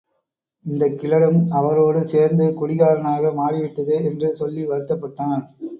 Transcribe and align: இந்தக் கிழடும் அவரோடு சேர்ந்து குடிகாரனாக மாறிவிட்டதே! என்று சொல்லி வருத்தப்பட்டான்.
இந்தக் 0.65 0.95
கிழடும் 0.99 1.37
அவரோடு 1.51 2.01
சேர்ந்து 2.05 2.47
குடிகாரனாக 2.55 3.33
மாறிவிட்டதே! 3.35 3.99
என்று 4.03 4.29
சொல்லி 4.33 4.63
வருத்தப்பட்டான். 4.65 5.43